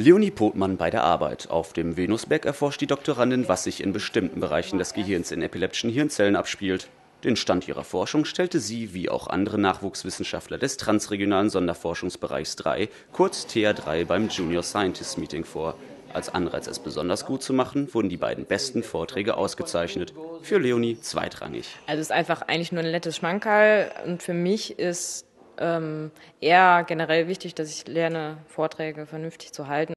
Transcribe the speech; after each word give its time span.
Leonie 0.00 0.30
Potmann 0.30 0.78
bei 0.78 0.88
der 0.88 1.04
Arbeit. 1.04 1.50
Auf 1.50 1.74
dem 1.74 1.98
Venusberg 1.98 2.46
erforscht 2.46 2.80
die 2.80 2.86
Doktorandin, 2.86 3.48
was 3.48 3.64
sich 3.64 3.82
in 3.82 3.92
bestimmten 3.92 4.40
Bereichen 4.40 4.78
des 4.78 4.94
Gehirns 4.94 5.30
in 5.30 5.42
epileptischen 5.42 5.90
Hirnzellen 5.90 6.36
abspielt. 6.36 6.88
Den 7.22 7.36
Stand 7.36 7.68
ihrer 7.68 7.84
Forschung 7.84 8.24
stellte 8.24 8.60
sie, 8.60 8.94
wie 8.94 9.10
auch 9.10 9.26
andere 9.26 9.58
Nachwuchswissenschaftler 9.58 10.56
des 10.56 10.78
transregionalen 10.78 11.50
Sonderforschungsbereichs 11.50 12.56
3, 12.56 12.88
kurz 13.12 13.44
TA3 13.44 14.06
beim 14.06 14.30
Junior 14.30 14.62
Scientist 14.62 15.18
Meeting 15.18 15.44
vor. 15.44 15.74
Als 16.14 16.30
Anreiz, 16.30 16.66
es 16.66 16.78
besonders 16.78 17.26
gut 17.26 17.42
zu 17.42 17.52
machen, 17.52 17.92
wurden 17.92 18.08
die 18.08 18.16
beiden 18.16 18.46
besten 18.46 18.82
Vorträge 18.82 19.36
ausgezeichnet. 19.36 20.14
Für 20.40 20.56
Leonie 20.56 20.98
zweitrangig. 20.98 21.76
Also 21.86 22.00
es 22.00 22.06
ist 22.06 22.12
einfach 22.12 22.40
eigentlich 22.40 22.72
nur 22.72 22.82
ein 22.82 22.90
nettes 22.90 23.16
Schmankerl 23.16 23.92
und 24.06 24.22
für 24.22 24.32
mich 24.32 24.78
ist 24.78 25.26
ähm, 25.60 26.10
eher 26.40 26.84
generell 26.86 27.28
wichtig, 27.28 27.54
dass 27.54 27.70
ich 27.70 27.86
lerne, 27.86 28.38
Vorträge 28.48 29.06
vernünftig 29.06 29.52
zu 29.52 29.68
halten. 29.68 29.94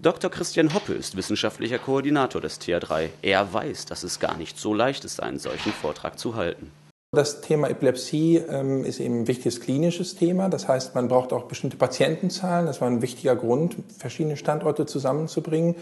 Dr. 0.00 0.30
Christian 0.30 0.72
Hoppe 0.74 0.92
ist 0.92 1.16
wissenschaftlicher 1.16 1.78
Koordinator 1.78 2.40
des 2.40 2.60
TH3. 2.60 3.08
Er 3.22 3.52
weiß, 3.52 3.86
dass 3.86 4.04
es 4.04 4.20
gar 4.20 4.36
nicht 4.36 4.58
so 4.58 4.74
leicht 4.74 5.04
ist, 5.04 5.22
einen 5.22 5.38
solchen 5.38 5.72
Vortrag 5.72 6.18
zu 6.18 6.36
halten. 6.36 6.70
Das 7.12 7.40
Thema 7.40 7.70
Epilepsie 7.70 8.36
ähm, 8.36 8.84
ist 8.84 9.00
eben 9.00 9.20
ein 9.20 9.26
wichtiges 9.26 9.60
klinisches 9.60 10.16
Thema. 10.16 10.48
Das 10.50 10.68
heißt, 10.68 10.94
man 10.94 11.08
braucht 11.08 11.32
auch 11.32 11.44
bestimmte 11.44 11.76
Patientenzahlen. 11.76 12.66
Das 12.66 12.80
war 12.80 12.88
ein 12.88 13.00
wichtiger 13.00 13.34
Grund, 13.34 13.76
verschiedene 13.96 14.36
Standorte 14.36 14.84
zusammenzubringen, 14.84 15.76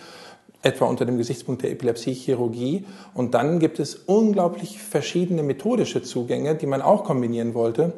etwa 0.62 0.84
unter 0.84 1.04
dem 1.04 1.18
Gesichtspunkt 1.18 1.62
der 1.62 1.73
Epilepsiechirurgie. 1.73 2.84
Und 3.15 3.34
dann 3.34 3.59
gibt 3.59 3.80
es 3.80 3.96
unglaublich 3.96 4.80
verschiedene 4.80 5.42
methodische 5.42 6.02
Zugänge, 6.02 6.54
die 6.54 6.66
man 6.66 6.82
auch 6.82 7.04
kombinieren 7.04 7.54
wollte. 7.54 7.95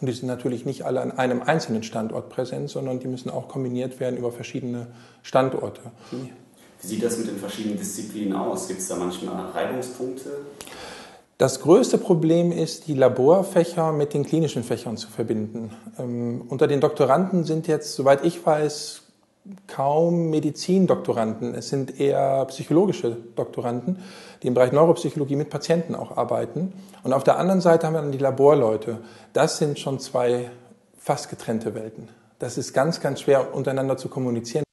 Und 0.00 0.08
die 0.08 0.12
sind 0.12 0.28
natürlich 0.28 0.66
nicht 0.66 0.84
alle 0.84 1.00
an 1.00 1.12
einem 1.12 1.42
einzelnen 1.42 1.82
Standort 1.82 2.28
präsent, 2.28 2.68
sondern 2.68 3.00
die 3.00 3.08
müssen 3.08 3.30
auch 3.30 3.48
kombiniert 3.48 3.98
werden 3.98 4.18
über 4.18 4.30
verschiedene 4.30 4.88
Standorte. 5.22 5.80
Wie 6.10 6.86
sieht 6.86 7.02
das 7.02 7.16
mit 7.18 7.28
den 7.28 7.38
verschiedenen 7.38 7.78
Disziplinen 7.78 8.34
aus? 8.34 8.68
Gibt 8.68 8.80
es 8.80 8.88
da 8.88 8.96
manchmal 8.96 9.50
Reibungspunkte? 9.50 10.30
Das 11.38 11.60
größte 11.60 11.98
Problem 11.98 12.50
ist, 12.50 12.86
die 12.86 12.94
Laborfächer 12.94 13.92
mit 13.92 14.14
den 14.14 14.24
klinischen 14.24 14.64
Fächern 14.64 14.96
zu 14.96 15.08
verbinden. 15.08 15.70
Ähm, 15.98 16.42
unter 16.48 16.66
den 16.66 16.80
Doktoranden 16.80 17.44
sind 17.44 17.66
jetzt, 17.66 17.94
soweit 17.94 18.24
ich 18.24 18.44
weiß, 18.44 19.02
kaum 19.66 20.30
Medizindoktoranden. 20.30 21.54
Es 21.54 21.68
sind 21.68 21.98
eher 21.98 22.44
psychologische 22.46 23.16
Doktoranden, 23.36 23.98
die 24.42 24.48
im 24.48 24.54
Bereich 24.54 24.72
Neuropsychologie 24.72 25.36
mit 25.36 25.50
Patienten 25.50 25.94
auch 25.94 26.16
arbeiten. 26.16 26.72
Und 27.02 27.12
auf 27.12 27.24
der 27.24 27.38
anderen 27.38 27.60
Seite 27.60 27.86
haben 27.86 27.94
wir 27.94 28.02
dann 28.02 28.12
die 28.12 28.18
Laborleute. 28.18 28.98
Das 29.32 29.58
sind 29.58 29.78
schon 29.78 29.98
zwei 29.98 30.50
fast 30.98 31.30
getrennte 31.30 31.74
Welten. 31.74 32.08
Das 32.38 32.58
ist 32.58 32.72
ganz, 32.72 33.00
ganz 33.00 33.20
schwer 33.22 33.54
untereinander 33.54 33.96
zu 33.96 34.08
kommunizieren. 34.08 34.64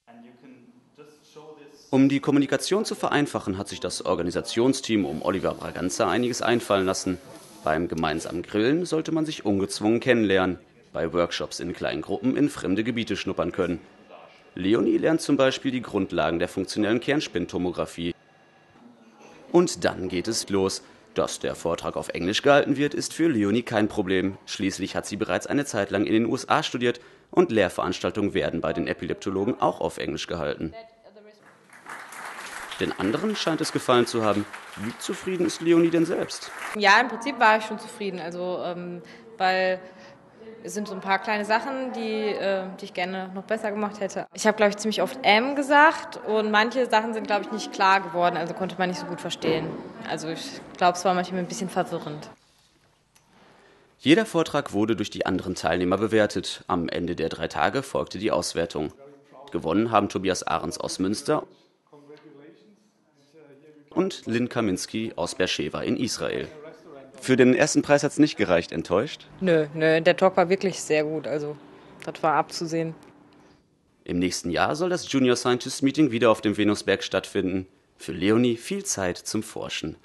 Um 1.89 2.09
die 2.09 2.19
Kommunikation 2.19 2.85
zu 2.85 2.95
vereinfachen, 2.95 3.59
hat 3.59 3.67
sich 3.67 3.79
das 3.79 4.03
Organisationsteam 4.03 5.05
um 5.05 5.21
Oliver 5.21 5.53
Braganza 5.53 6.09
einiges 6.09 6.41
einfallen 6.41 6.87
lassen. 6.87 7.19
Beim 7.63 7.87
gemeinsamen 7.87 8.41
Grillen 8.41 8.85
sollte 8.85 9.11
man 9.11 9.27
sich 9.27 9.45
ungezwungen 9.45 9.99
kennenlernen, 9.99 10.57
bei 10.91 11.13
Workshops 11.13 11.59
in 11.59 11.71
kleinen 11.73 12.01
Gruppen 12.01 12.35
in 12.35 12.49
fremde 12.49 12.83
Gebiete 12.83 13.15
schnuppern 13.15 13.51
können. 13.51 13.79
Leonie 14.55 14.97
lernt 14.97 15.21
zum 15.21 15.35
Beispiel 15.35 15.71
die 15.71 15.81
Grundlagen 15.81 16.39
der 16.39 16.47
funktionellen 16.47 16.99
Kernspintomographie. 16.99 18.13
Und 19.51 19.83
dann 19.83 20.09
geht 20.09 20.27
es 20.27 20.49
los. 20.49 20.83
Dass 21.15 21.39
der 21.39 21.53
Vortrag 21.53 21.95
auf 21.95 22.09
Englisch 22.09 22.41
gehalten 22.41 22.75
wird, 22.75 22.95
ist 22.95 23.13
für 23.13 23.27
Leonie 23.27 23.61
kein 23.61 23.87
Problem. 23.87 24.37
Schließlich 24.47 24.95
hat 24.95 25.05
sie 25.05 25.15
bereits 25.15 25.45
eine 25.45 25.63
Zeit 25.63 25.91
lang 25.91 26.05
in 26.05 26.13
den 26.13 26.25
USA 26.25 26.63
studiert 26.63 26.99
und 27.29 27.51
Lehrveranstaltungen 27.51 28.33
werden 28.33 28.61
bei 28.61 28.73
den 28.73 28.87
Epileptologen 28.87 29.61
auch 29.61 29.79
auf 29.79 29.99
Englisch 29.99 30.25
gehalten. 30.25 30.73
Den 32.79 32.91
anderen 32.99 33.35
scheint 33.35 33.61
es 33.61 33.71
gefallen 33.71 34.07
zu 34.07 34.23
haben. 34.23 34.45
Wie 34.77 34.97
zufrieden 34.97 35.45
ist 35.45 35.61
Leonie 35.61 35.91
denn 35.91 36.05
selbst? 36.05 36.51
Ja, 36.75 36.99
im 36.99 37.07
Prinzip 37.07 37.39
war 37.39 37.57
ich 37.57 37.65
schon 37.65 37.77
zufrieden. 37.77 38.19
Also, 38.19 38.63
ähm, 38.65 39.03
weil 39.37 39.79
es 40.63 40.73
sind 40.73 40.87
so 40.87 40.93
ein 40.93 41.01
paar 41.01 41.19
kleine 41.19 41.45
Sachen, 41.45 41.91
die, 41.93 42.27
äh, 42.27 42.63
die 42.79 42.85
ich 42.85 42.93
gerne 42.93 43.29
noch 43.33 43.43
besser 43.43 43.71
gemacht 43.71 43.99
hätte. 43.99 44.27
Ich 44.33 44.47
habe, 44.47 44.55
glaube 44.55 44.71
ich, 44.71 44.77
ziemlich 44.77 45.01
oft 45.01 45.19
M 45.23 45.55
gesagt 45.55 46.19
und 46.25 46.51
manche 46.51 46.85
Sachen 46.85 47.13
sind, 47.13 47.27
glaube 47.27 47.43
ich, 47.43 47.51
nicht 47.51 47.73
klar 47.73 48.01
geworden, 48.01 48.37
also 48.37 48.53
konnte 48.53 48.75
man 48.77 48.89
nicht 48.89 48.99
so 48.99 49.05
gut 49.05 49.19
verstehen. 49.19 49.67
Also 50.09 50.29
ich 50.29 50.61
glaube, 50.77 50.97
es 50.97 51.03
war 51.05 51.13
manchmal 51.13 51.41
ein 51.41 51.47
bisschen 51.47 51.69
verwirrend. 51.69 52.29
Jeder 53.99 54.25
Vortrag 54.25 54.73
wurde 54.73 54.95
durch 54.95 55.09
die 55.09 55.25
anderen 55.25 55.55
Teilnehmer 55.55 55.97
bewertet. 55.97 56.63
Am 56.67 56.89
Ende 56.89 57.15
der 57.15 57.29
drei 57.29 57.47
Tage 57.47 57.83
folgte 57.83 58.17
die 58.17 58.31
Auswertung. 58.31 58.91
Gewonnen 59.51 59.91
haben 59.91 60.09
Tobias 60.09 60.43
Ahrens 60.43 60.77
aus 60.77 60.99
Münster 60.99 61.43
und 63.89 64.25
Lynn 64.25 64.49
Kaminski 64.49 65.13
aus 65.15 65.35
Beersheba 65.35 65.81
in 65.81 65.95
Israel. 65.97 66.47
Für 67.23 67.37
den 67.37 67.55
ersten 67.55 67.81
Preis 67.81 68.03
hat 68.03 68.11
es 68.11 68.19
nicht 68.19 68.35
gereicht. 68.35 68.73
Enttäuscht? 68.73 69.27
Nö, 69.39 69.67
nö, 69.73 70.01
der 70.01 70.17
Talk 70.17 70.35
war 70.35 70.49
wirklich 70.49 70.81
sehr 70.81 71.05
gut. 71.05 71.25
Also, 71.25 71.55
das 72.05 72.21
war 72.21 72.33
abzusehen. 72.33 72.93
Im 74.03 74.19
nächsten 74.19 74.49
Jahr 74.49 74.75
soll 74.75 74.89
das 74.89 75.09
Junior 75.09 75.37
Scientist 75.37 75.83
Meeting 75.83 76.11
wieder 76.11 76.29
auf 76.29 76.41
dem 76.41 76.57
Venusberg 76.57 77.01
stattfinden. 77.01 77.65
Für 77.95 78.11
Leonie 78.11 78.57
viel 78.57 78.83
Zeit 78.83 79.17
zum 79.17 79.41
Forschen. 79.41 79.95